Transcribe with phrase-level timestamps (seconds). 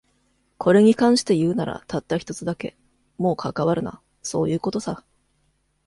[0.57, 2.75] これに関して言うなら、たった一つだけ。
[3.19, 5.05] もう関わるな、そういう事さ。